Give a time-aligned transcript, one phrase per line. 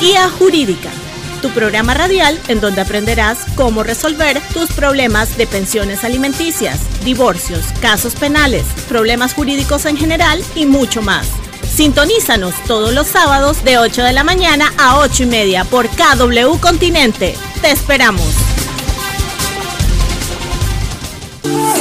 [0.00, 0.90] Guía Jurídica,
[1.42, 8.14] tu programa radial en donde aprenderás cómo resolver tus problemas de pensiones alimenticias, divorcios, casos
[8.14, 11.26] penales, problemas jurídicos en general y mucho más.
[11.78, 16.58] Sintonízanos todos los sábados de 8 de la mañana a 8 y media por KW
[16.60, 17.36] Continente.
[17.60, 18.34] Te esperamos.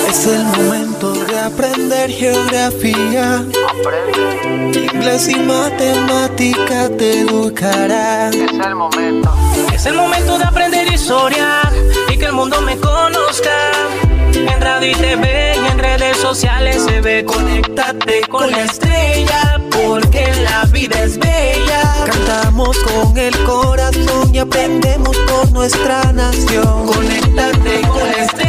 [0.07, 3.43] Es el momento de aprender geografía.
[4.73, 8.29] Inglés y matemática te educará.
[8.29, 9.33] Es el momento.
[9.73, 11.61] Es el momento de aprender historia
[12.09, 13.71] y que el mundo me conozca.
[14.33, 17.25] En radio y TV y en redes sociales se ve.
[17.25, 21.81] Conéctate con la estrella porque la vida es bella.
[22.05, 26.85] Cantamos con el corazón y aprendemos por nuestra nación.
[26.85, 28.46] Conéctate con la estrella,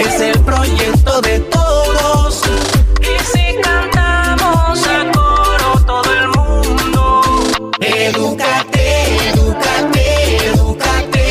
[0.00, 2.42] es el proyecto de todos.
[3.00, 7.22] Y si cantamos a coro todo el mundo,
[7.80, 11.24] Edúcate, edúcate, edúcate.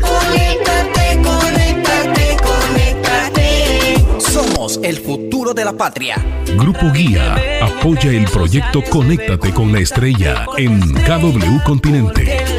[0.00, 4.20] Conéctate, conéctate, conéctate.
[4.20, 6.16] Somos el futuro de la patria.
[6.56, 12.49] Grupo Guía apoya el proyecto Conéctate con la Estrella en KW Continente.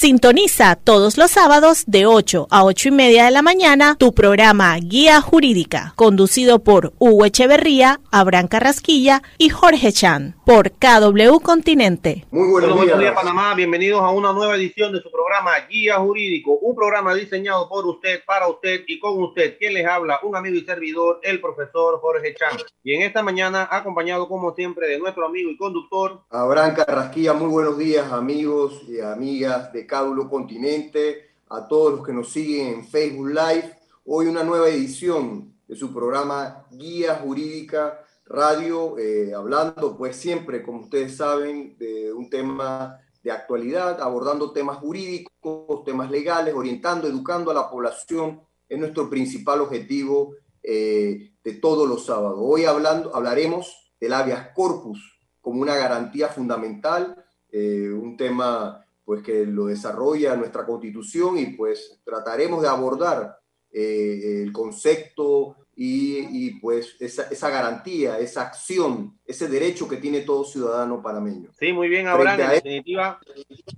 [0.00, 4.76] Sintoniza todos los sábados de 8 a 8 y media de la mañana tu programa
[4.76, 12.28] Guía Jurídica, conducido por Hugo Echeverría, Abraham Carrasquilla y Jorge Chan, por KW Continente.
[12.30, 12.98] Muy buenos, Buenos días.
[13.00, 13.56] días, Panamá.
[13.56, 18.20] Bienvenidos a una nueva edición de su programa Guía Jurídico, un programa diseñado por usted,
[18.24, 19.58] para usted y con usted.
[19.58, 22.56] Quien les habla, un amigo y servidor, el profesor Jorge Chan.
[22.84, 27.48] Y en esta mañana, acompañado como siempre de nuestro amigo y conductor, Abraham Carrasquilla, muy
[27.48, 32.86] buenos días, amigos y amigas de Cádulo Continente, a todos los que nos siguen en
[32.86, 33.76] Facebook Live.
[34.04, 40.80] Hoy una nueva edición de su programa Guía Jurídica Radio, eh, hablando pues siempre, como
[40.80, 47.54] ustedes saben, de un tema de actualidad, abordando temas jurídicos, temas legales, orientando, educando a
[47.54, 52.38] la población, es nuestro principal objetivo eh, de todos los sábados.
[52.38, 59.46] Hoy hablando, hablaremos del habeas corpus como una garantía fundamental, eh, un tema pues que
[59.46, 63.38] lo desarrolla nuestra constitución y pues trataremos de abordar
[63.72, 70.20] eh, el concepto y, y, pues esa, esa, garantía, esa acción, ese derecho que tiene
[70.20, 71.52] todo ciudadano panameño.
[71.58, 72.38] Sí, muy bien, Abraham.
[72.38, 73.18] En definitiva,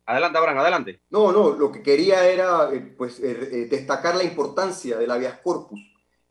[0.05, 1.01] adelante, Abraham, adelante.
[1.11, 5.81] No, no, lo que quería era eh, pues eh, destacar la importancia del habeas corpus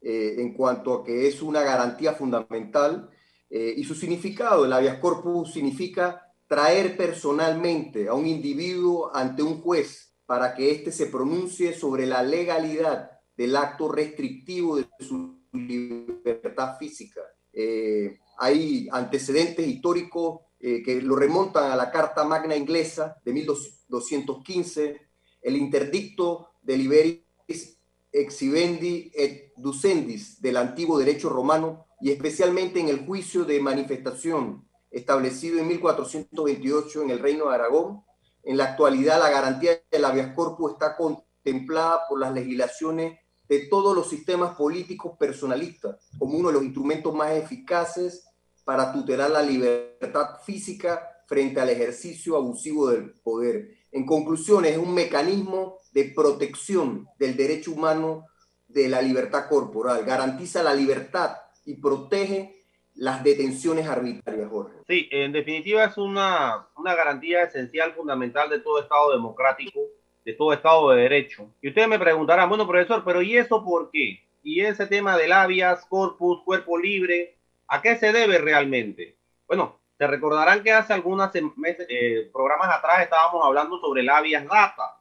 [0.02, 3.10] en cuanto a que es una garantía fundamental
[3.50, 4.66] y su significado.
[4.66, 10.92] El habeas corpus significa traer personalmente a un individuo ante un juez para que éste
[10.92, 17.22] se pronuncie sobre la legalidad del acto restrictivo de su libertad física.
[17.54, 25.02] Eh, hay antecedentes históricos eh, que lo remontan a la Carta Magna Inglesa de 1215,
[25.44, 27.80] el interdicto de Liberis
[28.12, 35.60] exibendi et ducendis del antiguo derecho romano y especialmente en el juicio de manifestación establecido
[35.60, 38.04] en 1428 en el Reino de Aragón.
[38.44, 43.96] En la actualidad, la garantía del habeas corpus está contemplada por las legislaciones de todos
[43.96, 48.26] los sistemas políticos personalistas como uno de los instrumentos más eficaces
[48.64, 53.70] para tutelar la libertad física frente al ejercicio abusivo del poder.
[53.92, 58.26] En conclusión, es un mecanismo de protección del derecho humano
[58.68, 61.36] de la libertad corporal, garantiza la libertad
[61.66, 62.59] y protege
[63.00, 64.76] las detenciones arbitrarias, Jorge.
[64.86, 69.80] Sí, en definitiva es una, una garantía esencial, fundamental de todo Estado democrático,
[70.26, 71.50] de todo Estado de Derecho.
[71.62, 74.20] Y ustedes me preguntarán, bueno, profesor, pero ¿y eso por qué?
[74.44, 77.38] ¿Y ese tema del habeas corpus, cuerpo libre,
[77.70, 79.16] a qué se debe realmente?
[79.48, 85.00] Bueno, se recordarán que hace algunos eh, programas atrás estábamos hablando sobre el habeas data.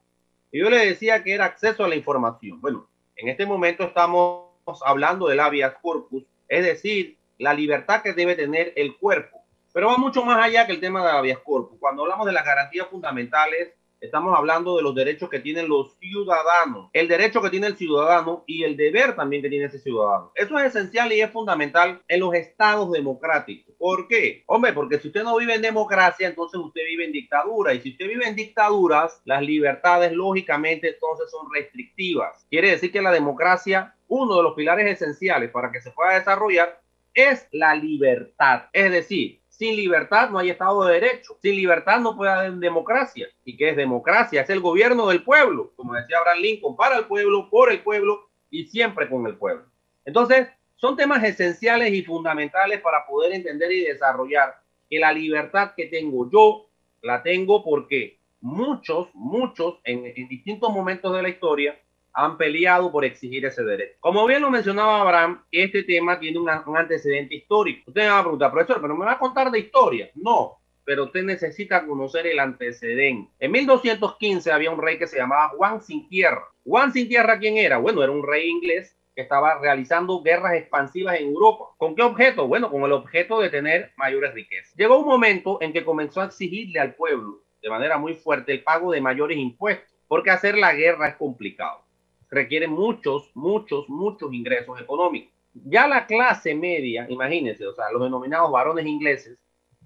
[0.53, 2.60] Y yo le decía que era acceso a la información.
[2.60, 4.53] Bueno, en este momento estamos
[4.84, 9.38] hablando del habeas corpus, es decir, la libertad que debe tener el cuerpo.
[9.72, 11.78] Pero va mucho más allá que el tema de habeas corpus.
[11.78, 16.91] Cuando hablamos de las garantías fundamentales, estamos hablando de los derechos que tienen los ciudadanos,
[16.92, 20.33] el derecho que tiene el ciudadano y el deber también que tiene ese ciudadano.
[20.34, 23.74] Eso es esencial y es fundamental en los estados democráticos.
[23.78, 24.42] ¿Por qué?
[24.47, 27.74] Hombre, porque si usted no vive en democracia, entonces usted vive en dictadura.
[27.74, 32.47] Y si usted vive en dictaduras, las libertades lógicamente entonces son restrictivas.
[32.51, 36.80] Quiere decir que la democracia, uno de los pilares esenciales para que se pueda desarrollar,
[37.18, 38.66] es la libertad.
[38.72, 41.36] Es decir, sin libertad no hay Estado de Derecho.
[41.42, 43.26] Sin libertad no puede haber democracia.
[43.44, 44.42] ¿Y qué es democracia?
[44.42, 48.28] Es el gobierno del pueblo, como decía Abraham Lincoln, para el pueblo, por el pueblo
[48.50, 49.65] y siempre con el pueblo.
[50.04, 54.54] Entonces, son temas esenciales y fundamentales para poder entender y desarrollar
[54.88, 56.71] que la libertad que tengo yo
[57.03, 61.76] la tengo porque muchos, muchos en, en distintos momentos de la historia
[62.13, 63.97] han peleado por exigir ese derecho.
[64.01, 67.84] Como bien lo mencionaba Abraham, este tema tiene un, antecedente histórico.
[67.87, 70.10] Usted me va a preguntar, profesor, pero me va a contar de historia.
[70.15, 73.31] No, pero usted necesita conocer el antecedente.
[73.39, 76.45] En 1215 había un rey que se llamaba Juan Sin Tierra.
[76.65, 77.78] Juan Sin Tierra, ¿quién era?
[77.78, 81.66] Bueno, era un rey inglés que estaba realizando guerras expansivas en Europa.
[81.77, 82.47] ¿Con qué objeto?
[82.47, 84.75] Bueno, con el objeto de tener mayores riquezas.
[84.77, 88.63] Llegó un momento en que comenzó a exigirle al pueblo de manera muy fuerte el
[88.63, 91.87] pago de mayores impuestos, porque hacer la guerra es complicado
[92.30, 95.33] requiere muchos, muchos, muchos ingresos económicos.
[95.54, 99.39] Ya la clase media, imagínense, o sea, los denominados varones ingleses,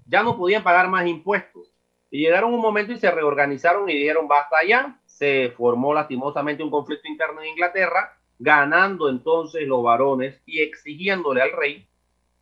[0.06, 1.73] ya no podían pagar más impuestos.
[2.11, 5.00] Y llegaron un momento y se reorganizaron y dijeron, basta ya.
[5.06, 11.53] Se formó lastimosamente un conflicto interno en Inglaterra, ganando entonces los varones y exigiéndole al
[11.53, 11.87] rey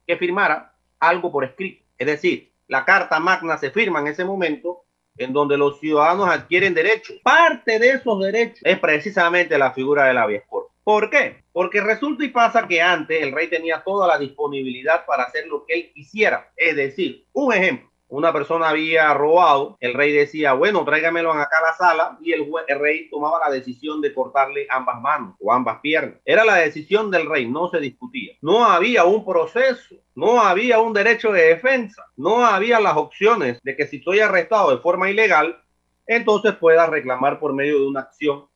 [0.07, 1.85] que firmara algo por escrito.
[1.99, 4.85] Es decir, la Carta Magna se firma en ese momento
[5.17, 7.17] en donde los ciudadanos adquieren derechos.
[7.23, 10.71] Parte de esos derechos es precisamente la figura del habeas corpus.
[10.83, 11.45] ¿Por qué?
[11.53, 15.65] Porque resulta y pasa que antes el rey tenía toda la disponibilidad para hacer lo
[15.67, 16.51] que él quisiera.
[16.57, 21.63] Es decir, un ejemplo, una persona había robado, el rey decía, bueno, tráigamelo acá a
[21.63, 26.19] la sala y el, rey tomaba la decisión de cortarle ambas manos o ambas piernas.
[26.25, 28.35] Era la decisión del rey, no se discutía.
[28.43, 33.77] No había un proceso, no había un derecho de defensa, no había las opciones de
[33.77, 35.63] que si estoy arrestado de forma ilegal,
[36.05, 38.47] entonces pueda reclamar por medio de una acción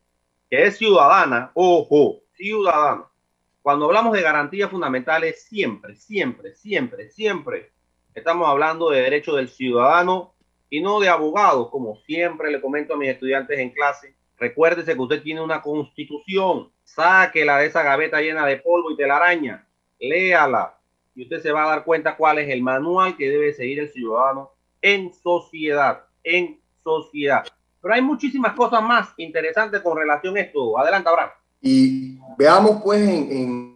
[0.51, 3.05] que es ciudadana, ojo, ciudadana.
[3.63, 7.73] Cuando hablamos de garantías fundamentales, siempre, siempre, siempre, siempre
[8.15, 10.35] Estamos hablando de derechos del ciudadano
[10.71, 14.15] y no de abogados, como siempre le comento a mis estudiantes en clase.
[14.39, 19.67] Recuérdese que usted tiene una constitución, sáquela de esa gaveta llena de polvo y telaraña,
[19.99, 20.79] léala
[21.17, 23.89] y usted se va a dar cuenta cuál es el manual que debe seguir el
[23.91, 24.51] ciudadano
[24.81, 27.45] en sociedad, en sociedad.
[27.81, 30.79] Pero hay muchísimas cosas más interesantes con relación a esto.
[30.79, 31.31] Adelante, Abraham.
[31.61, 33.75] Y veamos pues en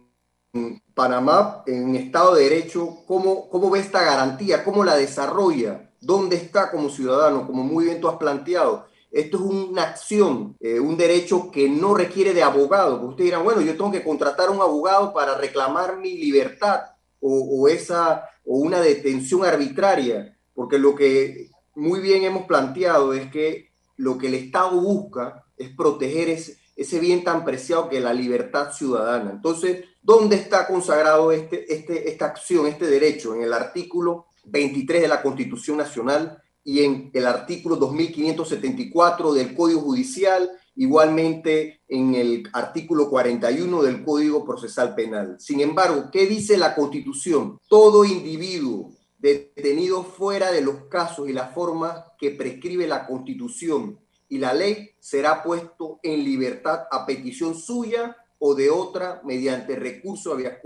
[0.99, 4.65] Panamá, en Estado de Derecho, ¿cómo, cómo ve esta garantía?
[4.65, 5.89] ¿Cómo la desarrolla?
[6.01, 7.47] ¿Dónde está como ciudadano?
[7.47, 8.85] Como muy bien tú has planteado.
[9.09, 13.01] Esto es una acción, eh, un derecho que no requiere de abogado.
[13.07, 16.81] Ustedes dirán, bueno, yo tengo que contratar a un abogado para reclamar mi libertad
[17.21, 20.37] o, esa, o una detención arbitraria.
[20.53, 25.69] Porque lo que muy bien hemos planteado es que lo que el Estado busca es
[25.69, 29.31] proteger ese, ese bien tan preciado que es la libertad ciudadana.
[29.31, 33.35] Entonces, ¿dónde está consagrado este, este, esta acción, este derecho?
[33.35, 39.81] En el artículo 23 de la Constitución Nacional y en el artículo 2574 del Código
[39.81, 45.35] Judicial, igualmente en el artículo 41 del Código Procesal Penal.
[45.37, 47.59] Sin embargo, ¿qué dice la Constitución?
[47.67, 53.99] Todo individuo detenido fuera de los casos y las formas que prescribe la Constitución
[54.29, 60.33] y la ley será puesto en libertad a petición suya o de otra mediante recurso
[60.33, 60.61] a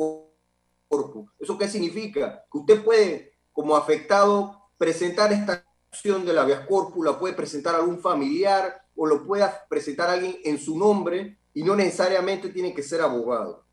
[0.90, 1.32] corpus.
[1.40, 2.46] ¿Eso qué significa?
[2.52, 7.74] Que usted puede, como afectado, presentar esta acción de la habeas corpus, la puede presentar
[7.74, 12.84] algún familiar o lo puede presentar alguien en su nombre y no necesariamente tiene que
[12.84, 13.66] ser abogado.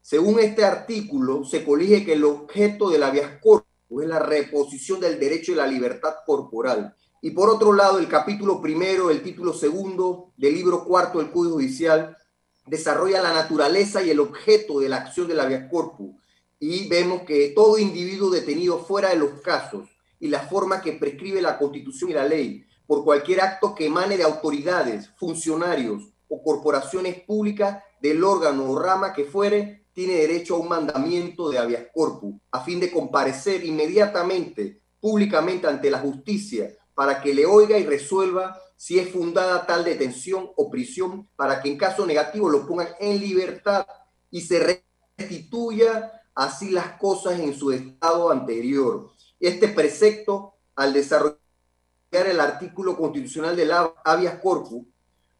[0.00, 5.00] Según este artículo, se colige que el objeto de la habeas corpus es la reposición
[5.00, 9.52] del derecho y la libertad corporal y por otro lado, el capítulo primero, el título
[9.52, 12.16] segundo del libro cuarto del Código Judicial
[12.66, 16.16] desarrolla la naturaleza y el objeto de la acción de la vía corpus.
[16.58, 21.40] Y vemos que todo individuo detenido fuera de los casos y la forma que prescribe
[21.40, 27.22] la Constitución y la ley por cualquier acto que emane de autoridades, funcionarios o corporaciones
[27.22, 32.34] públicas del órgano o rama que fuere, tiene derecho a un mandamiento de habeas corpus
[32.50, 36.68] a fin de comparecer inmediatamente, públicamente ante la justicia
[37.02, 41.68] para que le oiga y resuelva si es fundada tal detención o prisión, para que
[41.68, 43.84] en caso negativo lo pongan en libertad
[44.30, 44.84] y se
[45.18, 49.10] restituya así las cosas en su estado anterior.
[49.40, 51.40] Este precepto, al desarrollar
[52.12, 53.72] el artículo constitucional del
[54.04, 54.86] habeas corpus,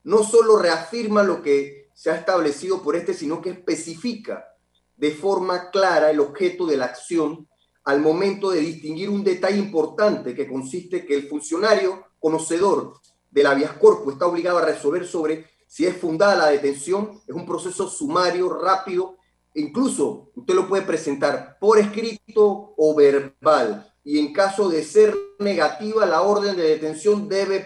[0.02, 4.48] no solo reafirma lo que se ha establecido por este, sino que especifica
[4.96, 7.46] de forma clara el objeto de la acción
[7.84, 12.94] al momento de distinguir un detalle importante que consiste que el funcionario conocedor
[13.30, 17.34] de la vías corpus está obligado a resolver sobre si es fundada la detención, es
[17.34, 19.16] un proceso sumario, rápido,
[19.54, 26.04] incluso usted lo puede presentar por escrito o verbal, y en caso de ser negativa,
[26.04, 27.60] la orden de detención debe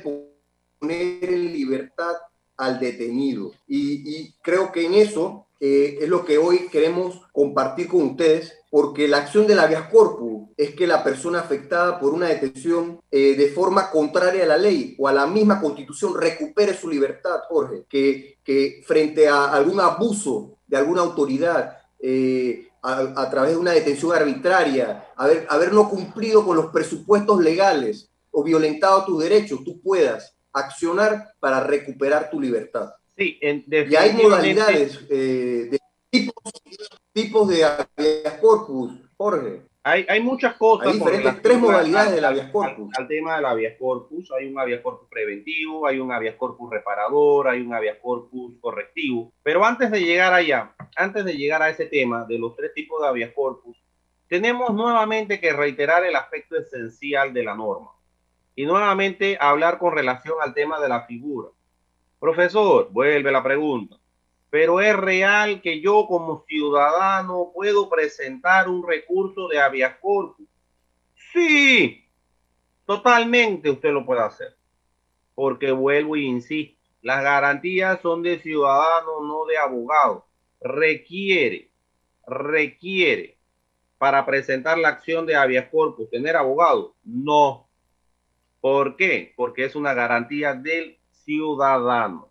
[0.81, 2.15] poner en libertad
[2.57, 3.53] al detenido.
[3.67, 9.09] Y creo que en eso eh, es lo que hoy queremos compartir con ustedes, porque
[9.09, 13.35] la acción de la habeas corpus es que la persona afectada por una detención eh,
[13.37, 17.85] de forma contraria a la ley o a la misma constitución recupere su libertad, Jorge,
[17.89, 24.15] que, que frente a algún abuso de alguna autoridad, eh, a, través de una detención
[24.15, 30.37] arbitraria, haber, haber no cumplido con los presupuestos legales o violentado tus derechos, tú puedas
[30.53, 32.91] accionar para recuperar tu libertad.
[33.17, 35.79] Sí, en, y hay modalidades eh, de
[36.11, 36.35] tipos,
[37.13, 39.63] tipos de habeas corpus, Jorge.
[39.83, 40.89] Hay, hay muchas cosas.
[40.89, 42.93] Hay diferentes, tres modalidades del habeas corpus.
[42.99, 47.49] Al, tema del habeas corpus, hay un habeas corpus preventivo, hay un habeas corpus reparador,
[47.49, 49.33] hay un habeas corpus correctivo.
[49.43, 53.01] Pero antes de llegar allá, antes de llegar a ese tema de los tres tipos
[53.01, 53.81] de habeas corpus,
[54.29, 57.93] tenemos nuevamente que reiterar el aspecto esencial de la norma
[58.57, 61.51] y nuevamente hablar con relación al tema de la figura.
[62.19, 63.97] Profesor, vuelve la pregunta.
[64.49, 70.47] Pero es real que yo como ciudadano puedo presentar un recurso de habeas corpus.
[71.33, 72.05] Sí,
[72.87, 74.57] totalmente usted lo puede hacer.
[75.35, 80.27] Porque vuelvo y insisto, las garantías son de ciudadano, no de abogado.
[80.61, 81.71] Requiere,
[82.27, 83.37] requiere
[83.99, 86.95] para presentar la acción de habeas corpus tener abogado.
[87.05, 87.69] No.
[88.61, 89.35] ¿Por qué?
[89.37, 92.30] Porque es una garantía del ciudadano.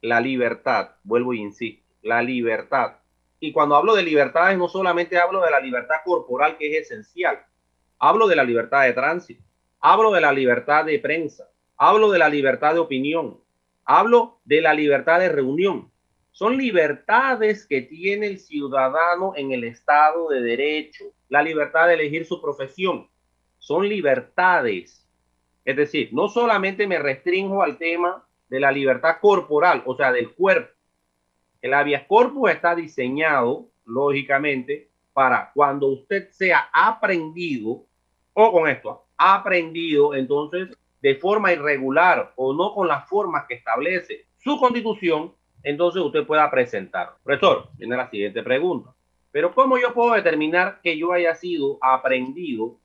[0.00, 2.98] La libertad, vuelvo y insisto, la libertad.
[3.40, 7.44] Y cuando hablo de libertades, no solamente hablo de la libertad corporal, que es esencial,
[7.98, 9.42] hablo de la libertad de tránsito,
[9.80, 13.40] hablo de la libertad de prensa, hablo de la libertad de opinión,
[13.84, 15.90] hablo de la libertad de reunión.
[16.30, 22.24] Son libertades que tiene el ciudadano en el Estado de Derecho, la libertad de elegir
[22.24, 23.08] su profesión.
[23.58, 25.09] Son libertades
[25.64, 30.32] es decir, no solamente me restringo al tema de la libertad corporal, o sea, del
[30.32, 30.72] cuerpo.
[31.62, 37.84] El habeas corpus está diseñado, lógicamente, para cuando usted sea aprendido,
[38.32, 44.26] o con esto, aprendido, entonces, de forma irregular o no con las formas que establece
[44.38, 47.14] su constitución, entonces usted pueda presentar.
[47.22, 48.94] Profesor, viene la siguiente pregunta.
[49.30, 52.78] Pero ¿cómo yo puedo determinar que yo haya sido aprendido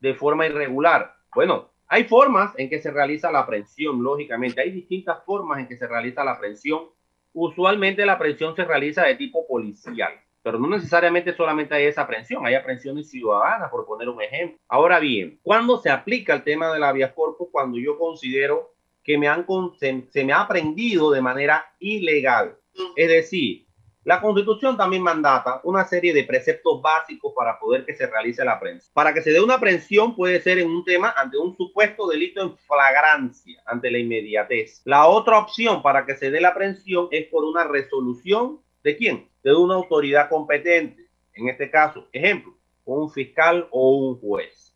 [0.00, 1.14] de forma irregular?
[1.34, 4.60] Bueno, hay formas en que se realiza la aprehensión, lógicamente.
[4.60, 6.90] Hay distintas formas en que se realiza la aprehensión.
[7.32, 12.44] Usualmente la aprehensión se realiza de tipo policial, pero no necesariamente solamente hay esa aprehensión,
[12.44, 14.58] hay aprehensiones ciudadanas, por poner un ejemplo.
[14.68, 17.48] Ahora bien, ¿cuándo se aplica el tema de la vía corpus?
[17.50, 19.46] Cuando yo considero que me han,
[19.78, 22.58] se, se me ha aprendido de manera ilegal.
[22.96, 23.67] Es decir,
[24.04, 28.52] la Constitución también mandata una serie de preceptos básicos para poder que se realice la
[28.52, 28.90] aprehensión.
[28.94, 32.40] Para que se dé una aprehensión puede ser en un tema ante un supuesto delito
[32.40, 34.80] en flagrancia, ante la inmediatez.
[34.84, 39.28] La otra opción para que se dé la aprehensión es por una resolución de quién?
[39.42, 41.08] De una autoridad competente.
[41.34, 44.74] En este caso, ejemplo, un fiscal o un juez.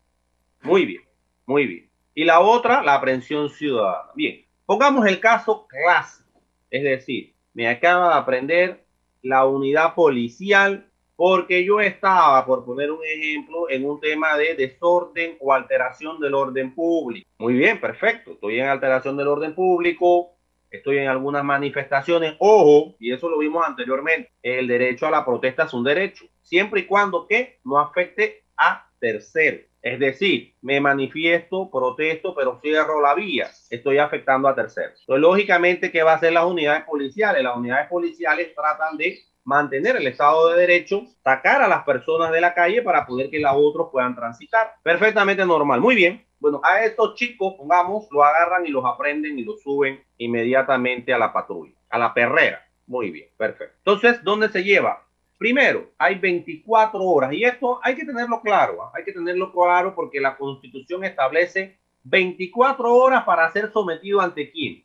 [0.61, 1.01] Muy bien,
[1.45, 1.89] muy bien.
[2.13, 4.11] Y la otra, la aprehensión ciudadana.
[4.15, 6.41] Bien, pongamos el caso clásico.
[6.69, 8.82] Es decir, me acaba de aprender
[9.23, 15.37] la unidad policial, porque yo estaba, por poner un ejemplo, en un tema de desorden
[15.39, 17.27] o alteración del orden público.
[17.39, 18.33] Muy bien, perfecto.
[18.33, 20.33] Estoy en alteración del orden público,
[20.69, 22.35] estoy en algunas manifestaciones.
[22.39, 26.81] Ojo, y eso lo vimos anteriormente, el derecho a la protesta es un derecho, siempre
[26.81, 29.65] y cuando que no afecte a terceros.
[29.81, 33.49] Es decir, me manifiesto, protesto, pero cierro la vía.
[33.69, 34.97] Estoy afectando a terceros.
[35.01, 37.43] Entonces, lógicamente, ¿qué va a hacer las unidades policiales?
[37.43, 42.39] Las unidades policiales tratan de mantener el Estado de Derecho, sacar a las personas de
[42.39, 44.75] la calle para poder que los otros puedan transitar.
[44.81, 45.81] Perfectamente normal.
[45.81, 46.25] Muy bien.
[46.39, 51.17] Bueno, a estos chicos, pongamos, lo agarran y los aprenden y los suben inmediatamente a
[51.17, 52.65] la patrulla, a la perrera.
[52.87, 53.75] Muy bien, perfecto.
[53.79, 55.05] Entonces, ¿dónde se lleva?
[55.37, 58.91] Primero, hay 24 horas y esto hay que tenerlo claro, ¿ah?
[58.95, 64.83] hay que tenerlo claro porque la constitución establece 24 horas para ser sometido ante quién?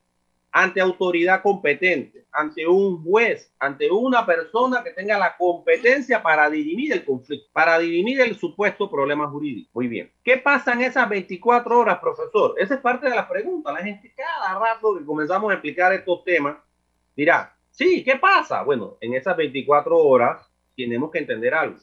[0.51, 6.93] Ante autoridad competente, ante un juez, ante una persona que tenga la competencia para dirimir
[6.93, 9.71] el conflicto, para dirimir el supuesto problema jurídico.
[9.75, 10.11] Muy bien.
[10.25, 12.55] ¿Qué pasa en esas 24 horas, profesor?
[12.57, 13.73] Esa es parte de la pregunta.
[13.73, 16.57] La gente cada rato que comenzamos a explicar estos temas
[17.15, 18.63] dirá, sí, ¿qué pasa?
[18.65, 21.79] Bueno, en esas 24 horas tenemos que entender algo.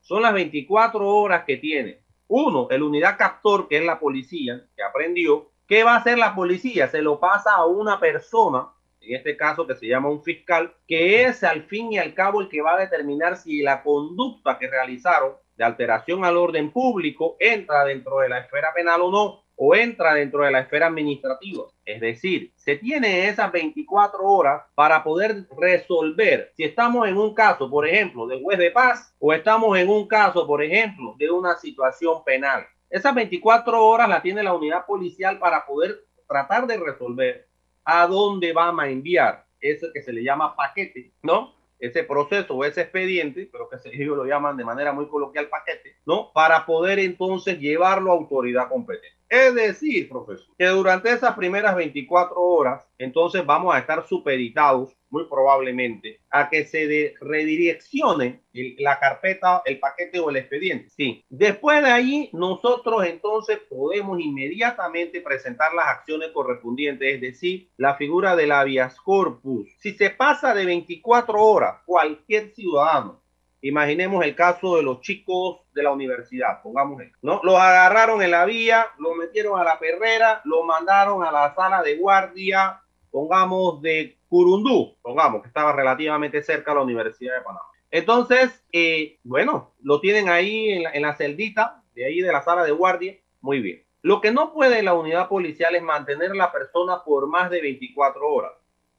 [0.00, 1.98] Son las 24 horas que tiene.
[2.28, 5.50] Uno, el unidad captor, que es la policía, que aprendió.
[5.66, 6.86] ¿Qué va a hacer la policía?
[6.88, 8.68] Se lo pasa a una persona,
[9.00, 12.40] en este caso que se llama un fiscal, que es al fin y al cabo
[12.40, 17.36] el que va a determinar si la conducta que realizaron de alteración al orden público
[17.40, 19.41] entra dentro de la esfera penal o no.
[19.56, 21.64] O entra dentro de la esfera administrativa.
[21.84, 27.70] Es decir, se tiene esas 24 horas para poder resolver si estamos en un caso,
[27.70, 31.56] por ejemplo, de juez de paz o estamos en un caso, por ejemplo, de una
[31.56, 32.66] situación penal.
[32.90, 37.48] Esas 24 horas la tiene la unidad policial para poder tratar de resolver
[37.84, 41.54] a dónde va a enviar ese que se le llama paquete, ¿no?
[41.82, 45.96] ese proceso o ese expediente, pero que ellos lo llaman de manera muy coloquial paquete,
[46.06, 46.32] ¿no?
[46.32, 49.16] Para poder entonces llevarlo a autoridad competente.
[49.32, 55.24] Es decir, profesor, que durante esas primeras 24 horas, entonces vamos a estar supeditados, muy
[55.24, 60.90] probablemente, a que se redireccione la carpeta, el paquete o el expediente.
[60.90, 61.24] Sí.
[61.30, 68.36] Después de ahí, nosotros entonces podemos inmediatamente presentar las acciones correspondientes, es decir, la figura
[68.36, 69.66] del habeas corpus.
[69.78, 73.21] Si se pasa de 24 horas, cualquier ciudadano
[73.64, 77.40] Imaginemos el caso de los chicos de la universidad, pongamos ¿no?
[77.44, 81.80] Los agarraron en la vía, lo metieron a la perrera, lo mandaron a la sala
[81.80, 82.80] de guardia,
[83.12, 87.64] pongamos de Curundú, pongamos que estaba relativamente cerca de la Universidad de Panamá.
[87.92, 92.42] Entonces, eh, bueno, lo tienen ahí en la, en la celdita, de ahí de la
[92.42, 93.84] sala de guardia, muy bien.
[94.00, 97.60] Lo que no puede la unidad policial es mantener a la persona por más de
[97.60, 98.52] 24 horas.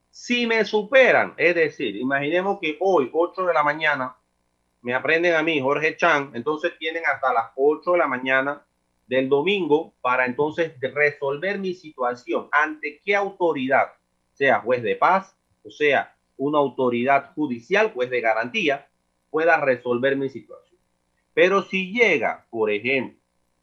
[0.10, 4.16] Si me superan, es decir, imaginemos que hoy, 8 de la mañana,
[4.84, 8.66] me aprenden a mí, Jorge Chan, entonces tienen hasta las 8 de la mañana
[9.08, 12.50] del domingo para entonces resolver mi situación.
[12.52, 13.94] ¿Ante qué autoridad?
[14.34, 18.90] Sea juez de paz, o sea, una autoridad judicial, juez de garantía,
[19.30, 20.78] pueda resolver mi situación.
[21.34, 23.18] Pero si llega, por ejemplo,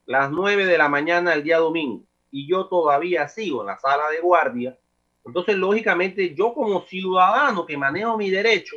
[0.06, 4.08] las 9 de la mañana del día domingo y yo todavía sigo en la sala
[4.08, 4.78] de guardia,
[5.26, 8.76] entonces lógicamente yo como ciudadano que manejo mi derecho,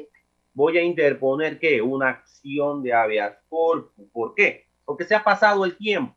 [0.53, 4.05] voy a interponer que una acción de habeas corpus.
[4.11, 4.67] ¿Por qué?
[4.85, 6.15] Porque se ha pasado el tiempo.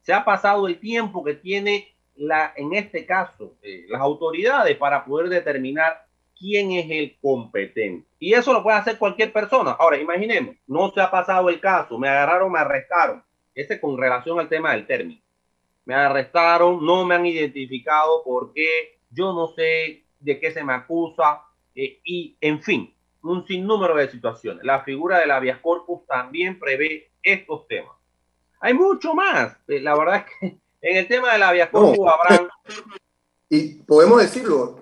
[0.00, 5.04] Se ha pasado el tiempo que tiene la, en este caso, eh, las autoridades para
[5.04, 6.06] poder determinar
[6.38, 8.06] quién es el competente.
[8.18, 9.76] Y eso lo puede hacer cualquier persona.
[9.78, 13.22] Ahora, imaginemos, no se ha pasado el caso, me agarraron, me arrestaron.
[13.54, 15.20] Ese con relación al tema del término.
[15.84, 21.42] Me arrestaron, no me han identificado porque yo no sé de qué se me acusa
[21.74, 24.64] eh, y, en fin, un sinnúmero de situaciones.
[24.64, 27.96] La figura del habeas corpus también prevé estos temas.
[28.60, 29.56] Hay mucho más.
[29.68, 32.48] Eh, la verdad es que en el tema del habeas corpus habrán...
[33.48, 34.80] Y podemos decirlo,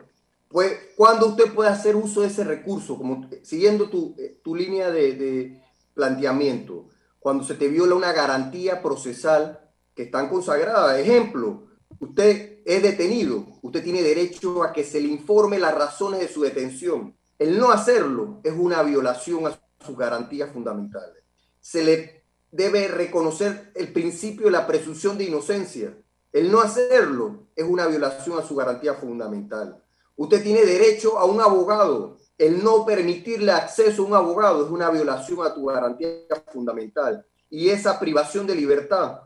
[0.48, 2.96] pues, ¿cuándo usted puede hacer uso de ese recurso?
[2.96, 6.86] Como siguiendo tu, eh, tu línea de, de planteamiento,
[7.18, 9.60] cuando se te viola una garantía procesal
[9.94, 10.98] que están consagrada.
[10.98, 11.66] Ejemplo,
[11.98, 16.42] usted es detenido, usted tiene derecho a que se le informe las razones de su
[16.42, 21.24] detención el no hacerlo es una violación a sus garantías fundamentales.
[21.58, 25.96] Se le debe reconocer el principio de la presunción de inocencia.
[26.34, 29.82] El no hacerlo es una violación a su garantía fundamental.
[30.16, 32.18] Usted tiene derecho a un abogado.
[32.36, 37.24] El no permitirle acceso a un abogado es una violación a tu garantía fundamental.
[37.48, 39.22] Y esa privación de libertad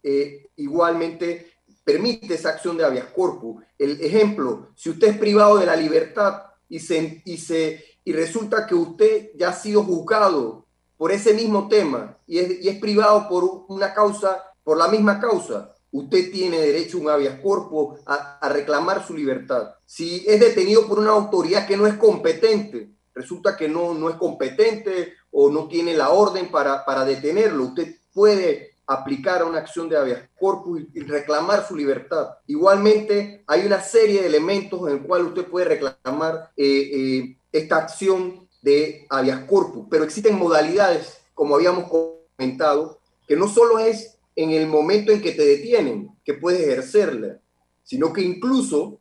[0.00, 3.64] eh, igualmente permite esa acción de habeas corpus.
[3.76, 8.66] El ejemplo, si usted es privado de la libertad y, se, y, se, y resulta
[8.66, 13.28] que usted ya ha sido juzgado por ese mismo tema y es, y es privado
[13.28, 18.38] por una causa, por la misma causa, usted tiene derecho a un habeas corpus a,
[18.38, 19.74] a, reclamar su libertad.
[19.86, 24.16] Si es detenido por una autoridad que no es competente, resulta que no, no es
[24.16, 29.86] competente o no tiene la orden para, para detenerlo, usted puede aplicar a una acción
[29.88, 32.30] de habeas corpus y reclamar su libertad.
[32.46, 37.76] Igualmente, hay una serie de elementos en el cual usted puede reclamar eh, eh, esta
[37.76, 44.52] acción de habeas corpus, pero existen modalidades, como habíamos comentado, que no solo es en
[44.52, 47.38] el momento en que te detienen que puedes ejercerla,
[47.84, 49.00] sino que incluso,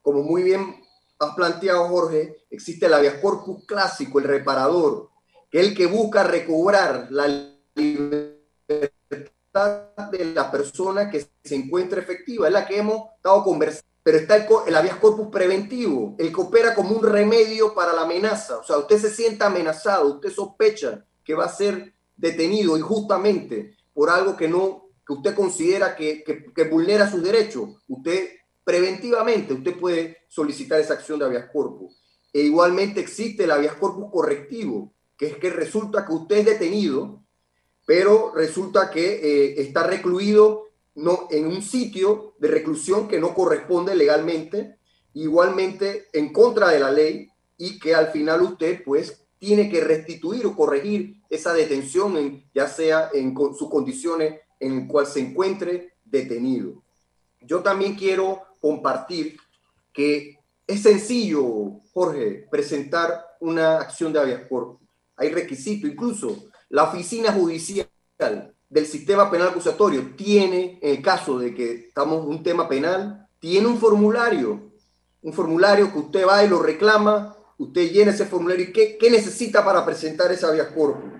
[0.00, 0.76] como muy bien
[1.18, 5.08] has planteado Jorge, existe el habeas corpus clásico, el reparador,
[5.50, 7.26] que es el que busca recobrar la
[7.74, 8.38] libertad
[10.12, 13.86] de la persona que se encuentra efectiva, es la que hemos estado conversando.
[14.02, 18.02] Pero está el, el habeas corpus preventivo, el que opera como un remedio para la
[18.02, 18.58] amenaza.
[18.58, 24.10] O sea, usted se sienta amenazado, usted sospecha que va a ser detenido injustamente por
[24.10, 27.70] algo que no que usted considera que, que, vulnera sus derechos.
[27.88, 28.28] Usted
[28.62, 31.98] preventivamente, usted puede solicitar esa acción de habeas corpus.
[32.30, 37.22] E igualmente existe el habeas corpus correctivo, que es que resulta que usted es detenido
[37.88, 43.96] pero resulta que eh, está recluido no, en un sitio de reclusión que no corresponde
[43.96, 44.76] legalmente,
[45.14, 50.44] igualmente en contra de la ley y que al final usted pues tiene que restituir
[50.44, 56.82] o corregir esa detención, en, ya sea en sus condiciones en cual se encuentre detenido.
[57.40, 59.38] Yo también quiero compartir
[59.94, 64.86] que es sencillo, Jorge, presentar una acción de habeas corpus.
[65.16, 67.88] Hay requisitos, incluso la oficina judicial
[68.68, 73.26] del sistema penal acusatorio tiene, en el caso de que estamos en un tema penal,
[73.38, 74.72] tiene un formulario,
[75.22, 79.10] un formulario que usted va y lo reclama, usted llena ese formulario y qué, qué
[79.10, 81.10] necesita para presentar ese habeas corpus.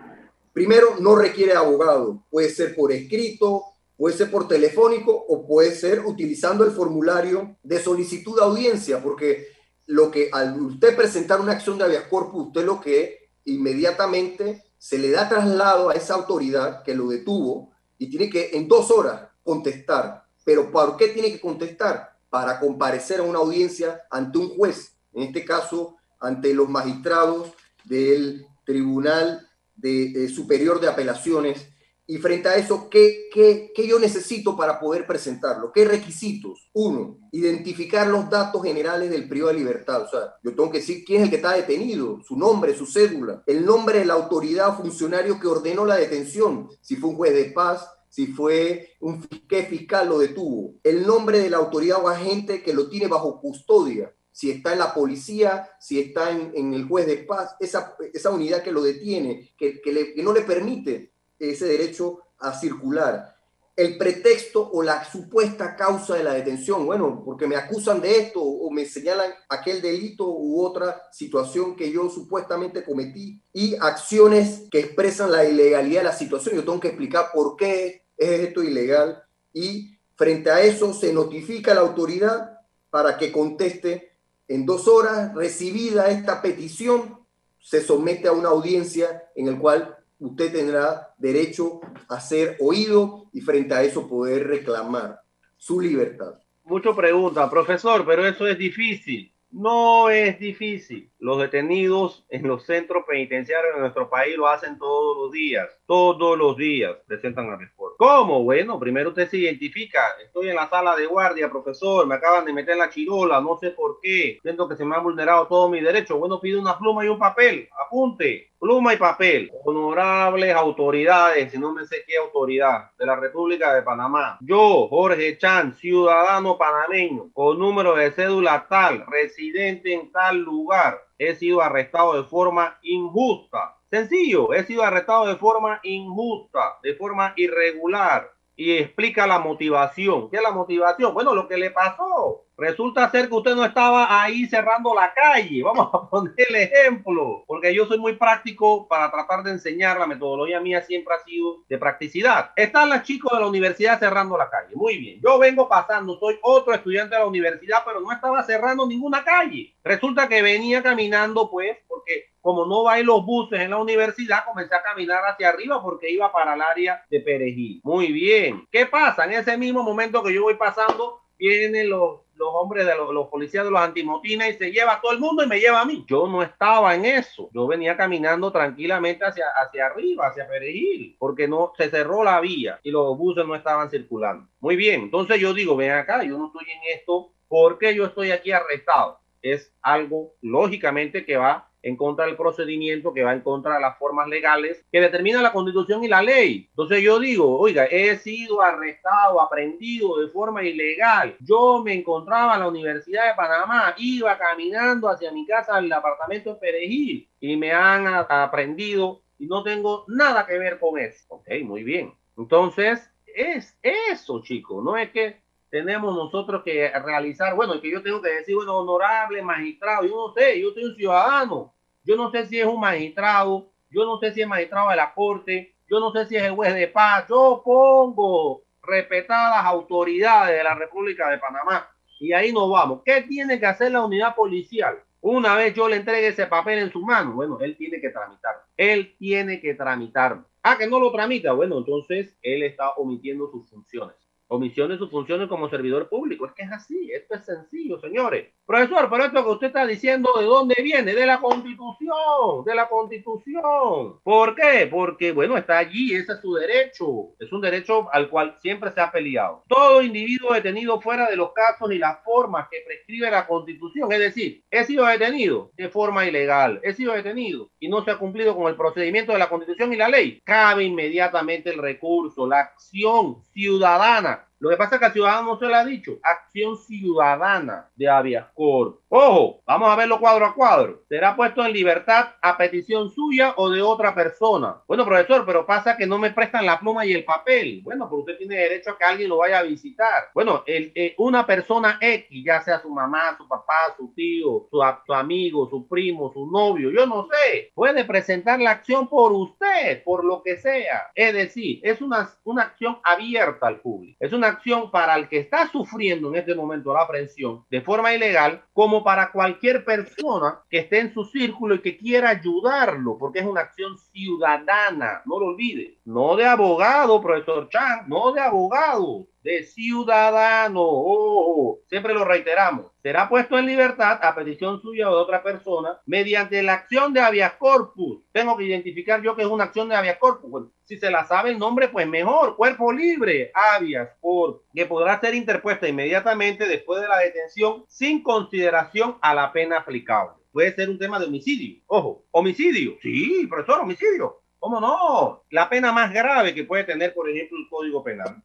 [0.53, 3.63] Primero, no requiere abogado, puede ser por escrito,
[3.97, 9.49] puede ser por telefónico o puede ser utilizando el formulario de solicitud de audiencia, porque
[9.87, 14.99] lo que al usted presentar una acción de habeas corpus, usted lo que inmediatamente se
[14.99, 19.29] le da traslado a esa autoridad que lo detuvo y tiene que en dos horas
[19.43, 20.25] contestar.
[20.45, 22.17] Pero ¿por qué tiene que contestar?
[22.31, 27.53] Para comparecer a una audiencia ante un juez, en este caso ante los magistrados
[27.85, 31.69] del Tribunal de, Superior de Apelaciones
[32.11, 35.71] y frente a eso, ¿qué, ¿qué, qué, yo necesito para poder presentarlo?
[35.71, 36.71] ¿Qué requisitos?
[36.73, 40.05] Uno, identificar los datos generales del periodo de libertad.
[40.05, 42.87] O sea, yo tengo que decir quién es el que está detenido, su nombre, su
[42.87, 47.17] cédula, el nombre de la autoridad o funcionario que ordenó la detención, si fue un
[47.17, 52.03] juez de paz, si fue un qué fiscal lo detuvo, el nombre de la autoridad
[52.03, 56.73] o agente que lo tiene bajo custodia, si está en la policía, si está en,
[56.73, 62.21] el juez de paz, esa, unidad que lo detiene, que no le permite ese derecho
[62.39, 63.35] a circular.
[63.77, 68.43] El pretexto o la supuesta causa de la detención, bueno, porque me acusan de esto
[68.43, 74.81] o me señalan aquel delito u otra situación que yo supuestamente cometí y acciones que
[74.81, 76.57] expresan la ilegalidad de la situación.
[76.57, 79.23] Yo tengo que explicar por qué es esto ilegal
[79.53, 82.59] y frente a eso se notifica a la autoridad
[82.91, 84.17] para que conteste
[84.49, 85.33] en dos horas.
[85.35, 87.25] Recibida esta petición,
[87.61, 93.41] se somete a una audiencia en el cual usted tendrá derecho a ser oído y
[93.41, 95.21] frente a eso poder reclamar
[95.57, 96.35] su libertad.
[96.65, 99.33] Mucho pregunta, profesor, pero eso es difícil.
[99.51, 101.11] No es difícil.
[101.19, 105.67] Los detenidos en los centros penitenciarios de nuestro país lo hacen todos los días.
[105.87, 107.97] Todos los días presentan la respuesta.
[107.99, 108.45] ¿Cómo?
[108.45, 110.01] Bueno, primero usted se identifica.
[110.23, 112.07] Estoy en la sala de guardia, profesor.
[112.07, 113.41] Me acaban de meter en la chirola.
[113.41, 114.39] No sé por qué.
[114.43, 116.19] Siento que se me han vulnerado todos mis derechos.
[116.19, 117.71] Bueno, pide una pluma y un papel.
[117.87, 118.48] Apunte.
[118.59, 119.53] Pluma y papel.
[119.65, 124.37] Honorables autoridades, si no me sé qué autoridad, de la República de Panamá.
[124.41, 131.37] Yo, Jorge Chan, ciudadano panameño, con número de cédula tal, residente en tal lugar, he
[131.37, 133.77] sido arrestado de forma injusta.
[133.91, 138.29] Sencillo, he sido arrestado de forma injusta, de forma irregular.
[138.59, 140.29] Y explica la motivación.
[140.29, 141.15] ¿Qué es la motivación?
[141.15, 145.63] Bueno, lo que le pasó Resulta ser que usted no estaba ahí cerrando la calle.
[145.65, 149.97] Vamos a poner el ejemplo, porque yo soy muy práctico para tratar de enseñar.
[149.97, 152.51] La metodología mía siempre ha sido de practicidad.
[152.57, 154.75] Están las chicos de la universidad cerrando la calle.
[154.75, 155.21] Muy bien.
[155.23, 159.77] Yo vengo pasando, soy otro estudiante de la universidad, pero no estaba cerrando ninguna calle.
[159.85, 164.75] Resulta que venía caminando, pues, porque como no va los buses en la universidad, comencé
[164.75, 167.83] a caminar hacia arriba porque iba para el área de Perejil.
[167.85, 168.67] Muy bien.
[168.73, 169.27] ¿Qué pasa?
[169.27, 173.65] En ese mismo momento que yo voy pasando, vienen los los hombres de los, policías
[173.65, 176.05] de los antimotines y se lleva todo el mundo y me lleva a mí.
[176.09, 177.51] Yo no estaba en eso.
[177.53, 182.81] Yo venía caminando tranquilamente hacia, hacia arriba, hacia Perejil, porque no se cerró la vía
[182.83, 184.49] y los buses no estaban circulando.
[184.61, 188.31] Muy bien, entonces yo digo, ven acá, yo no estoy en esto porque yo estoy
[188.31, 189.19] aquí arrestado.
[189.43, 193.99] Es algo lógicamente que va en contra del procedimiento, que va en contra de las
[193.99, 196.67] formas legales que determina la constitución y la ley.
[196.71, 201.37] Entonces yo digo, oiga, he sido arrestado, aprendido de forma ilegal.
[201.41, 206.55] Yo me encontraba en la Universidad de Panamá, iba caminando hacia mi casa al apartamento
[206.55, 211.25] de Perejil y me han aprendido y no tengo nada que ver con eso.
[211.29, 212.13] Ok, muy bien.
[212.37, 214.83] Entonces, es eso, chicos.
[214.85, 219.43] No es que tenemos nosotros que realizar, bueno, que yo tengo que decir, bueno, honorable
[219.43, 223.71] magistrado, yo no sé, yo soy un ciudadano, yo no sé si es un magistrado,
[223.91, 226.53] yo no sé si es magistrado de la corte, yo no sé si es el
[226.53, 231.89] juez de paz, yo pongo respetadas autoridades de la República de Panamá
[232.21, 233.03] y ahí nos vamos.
[233.05, 234.99] ¿Qué tiene que hacer la unidad policial?
[235.21, 238.55] Una vez yo le entregue ese papel en su mano, bueno, él tiene que tramitar.
[238.77, 240.41] Él tiene que tramitar.
[240.63, 241.53] Ah, que no lo tramita.
[241.53, 246.47] Bueno, entonces él está omitiendo sus funciones omisión de sus funciones como servidor público.
[246.47, 248.49] Es que es así, esto es sencillo, señores.
[248.67, 251.15] Profesor, pero esto que usted está diciendo, ¿de dónde viene?
[251.15, 254.21] De la constitución, de la constitución.
[254.23, 254.89] ¿Por qué?
[254.91, 257.35] Porque, bueno, está allí, ese es su derecho.
[257.39, 259.65] Es un derecho al cual siempre se ha peleado.
[259.69, 264.19] Todo individuo detenido fuera de los casos y las formas que prescribe la constitución, es
[264.19, 268.57] decir, he sido detenido de forma ilegal, he sido detenido y no se ha cumplido
[268.57, 273.43] con el procedimiento de la constitución y la ley, cabe inmediatamente el recurso, la acción
[273.53, 277.89] ciudadana Lo que pasa es que al ciudadano no se le ha dicho acción ciudadana
[277.95, 279.03] de Habeas Corpus.
[279.11, 281.03] Ojo, vamos a verlo cuadro a cuadro.
[281.09, 284.83] Será puesto en libertad a petición suya o de otra persona.
[284.87, 287.81] Bueno, profesor, pero pasa que no me prestan la pluma y el papel.
[287.83, 290.29] Bueno, pero usted tiene derecho a que alguien lo vaya a visitar.
[290.35, 295.15] Bueno, eh, una persona X, ya sea su mamá, su papá, su tío, su, su
[295.15, 300.23] amigo, su primo, su novio, yo no sé, puede presentar la acción por usted, por
[300.23, 301.11] lo que sea.
[301.15, 304.19] Es decir, es una, una acción abierta al público.
[304.21, 308.13] Es una acción para el que está sufriendo en este momento la aprehensión de forma
[308.13, 313.41] ilegal, como para cualquier persona que esté en su círculo y que quiera ayudarlo, porque
[313.41, 315.99] es una acción ciudadana, no lo olvide.
[316.05, 320.83] No de abogado, profesor Chan, no de abogado de ciudadano.
[320.83, 322.93] Oh, siempre lo reiteramos.
[323.03, 327.21] Será puesto en libertad a petición suya o de otra persona mediante la acción de
[327.21, 328.23] habeas corpus.
[328.31, 330.69] Tengo que identificar yo que es una acción de habeas corpus.
[330.85, 332.57] si se la sabe el nombre, pues mejor.
[332.57, 339.17] Cuerpo libre, habeas corpus, que podrá ser interpuesta inmediatamente después de la detención sin consideración
[339.23, 340.35] a la pena aplicable.
[340.53, 341.81] Puede ser un tema de homicidio.
[341.87, 342.99] Ojo, homicidio.
[343.01, 344.43] Sí, profesor, homicidio.
[344.59, 345.45] ¿Cómo no?
[345.51, 348.43] La pena más grave que puede tener, por ejemplo, el Código Penal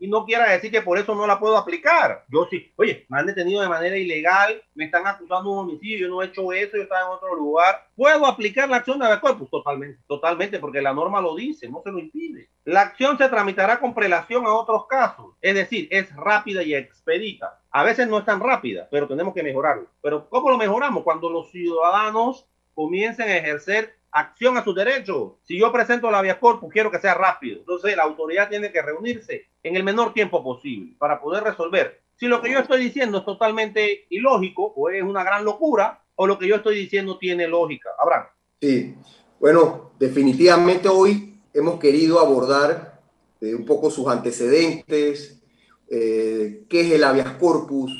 [0.00, 2.24] y no quiera decir que por eso no la puedo aplicar.
[2.28, 5.98] Yo sí, oye, me han detenido de manera ilegal, me están acusando de un homicidio,
[5.98, 7.86] yo no he hecho eso, yo estaba en otro lugar.
[7.94, 9.50] ¿Puedo aplicar la acción de habeas corpus?
[9.50, 12.48] Totalmente, totalmente, porque la norma lo dice, no se lo impide.
[12.64, 17.60] La acción se tramitará con prelación a otros casos, es decir, es rápida y expedita.
[17.70, 19.86] A veces no es tan rápida, pero tenemos que mejorarlo.
[20.00, 21.04] Pero ¿cómo lo mejoramos?
[21.04, 25.34] Cuando los ciudadanos comiencen a ejercer acción a sus derechos.
[25.44, 27.58] Si yo presento la vía corpus, quiero que sea rápido.
[27.58, 32.00] Entonces la autoridad tiene que reunirse en el menor tiempo posible para poder resolver.
[32.16, 36.26] Si lo que yo estoy diciendo es totalmente ilógico o es una gran locura, o
[36.26, 37.90] lo que yo estoy diciendo tiene lógica.
[37.98, 38.26] Abraham.
[38.60, 38.94] Sí,
[39.38, 43.00] bueno, definitivamente hoy hemos querido abordar
[43.40, 45.40] eh, un poco sus antecedentes,
[45.88, 47.90] eh, qué es el habeas corpus,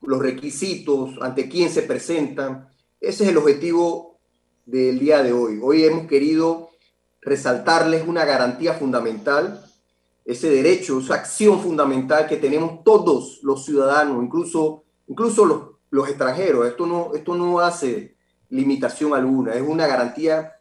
[0.00, 2.68] los requisitos, ante quién se presentan.
[2.98, 4.15] Ese es el objetivo
[4.66, 5.60] del día de hoy.
[5.62, 6.70] Hoy hemos querido
[7.22, 9.64] resaltarles una garantía fundamental,
[10.24, 16.66] ese derecho, esa acción fundamental que tenemos todos los ciudadanos, incluso, incluso los, los extranjeros.
[16.66, 18.16] Esto no, esto no hace
[18.50, 20.52] limitación alguna, es una garantía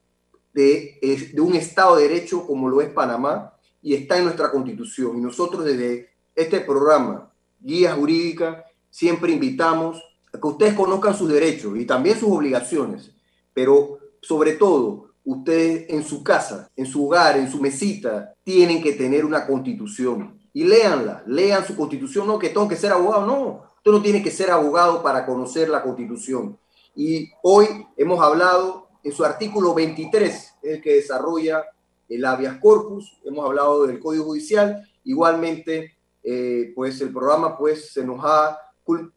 [0.54, 5.18] de, de un Estado de Derecho como lo es Panamá y está en nuestra constitución.
[5.18, 10.00] Y nosotros desde este programa, Guía Jurídica, siempre invitamos
[10.32, 13.15] a que ustedes conozcan sus derechos y también sus obligaciones
[13.56, 18.94] pero sobre todo, ustedes en su casa, en su hogar, en su mesita, tienen que
[18.94, 20.40] tener una constitución.
[20.54, 24.22] Y léanla, lean su constitución, no que tengo que ser abogado, no, usted no tiene
[24.22, 26.58] que ser abogado para conocer la constitución.
[26.96, 31.64] Y hoy hemos hablado en su artículo 23, el que desarrolla
[32.08, 38.04] el habeas corpus, hemos hablado del Código Judicial, igualmente, eh, pues el programa pues se
[38.04, 38.60] nos ha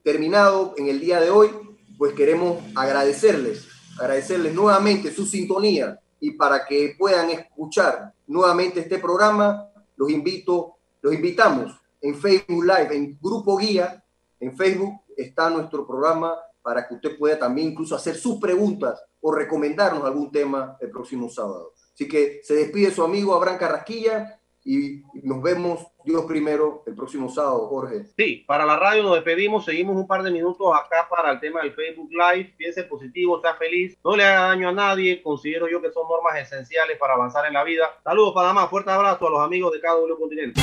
[0.02, 1.50] terminado en el día de hoy,
[1.98, 3.67] pues queremos agradecerles
[3.98, 11.14] agradecerles nuevamente su sintonía y para que puedan escuchar nuevamente este programa, los invito, los
[11.14, 14.02] invitamos en Facebook Live, en Grupo Guía,
[14.40, 19.32] en Facebook está nuestro programa para que usted pueda también incluso hacer sus preguntas o
[19.32, 21.72] recomendarnos algún tema el próximo sábado.
[21.92, 24.37] Así que se despide su amigo Abraham Carrasquilla
[24.68, 28.04] y nos vemos Dios primero el próximo sábado, Jorge.
[28.18, 31.62] Sí, para la radio nos despedimos, seguimos un par de minutos acá para el tema
[31.62, 35.80] del Facebook Live, piense positivo, sea feliz, no le haga daño a nadie, considero yo
[35.80, 37.98] que son normas esenciales para avanzar en la vida.
[38.04, 40.60] Saludos Panamá, fuerte abrazo a los amigos de cada uno continente.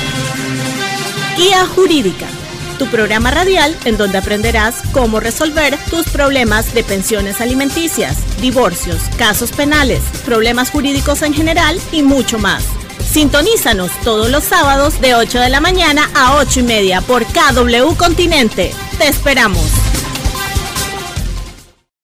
[1.35, 2.27] Guía Jurídica,
[2.77, 9.51] tu programa radial en donde aprenderás cómo resolver tus problemas de pensiones alimenticias, divorcios, casos
[9.51, 12.84] penales, problemas jurídicos en general y mucho más.
[13.15, 17.95] Sintonízanos todos los sábados de 8 de la mañana a 8 y media por KW
[17.97, 18.73] Continente.
[18.97, 19.84] Te esperamos.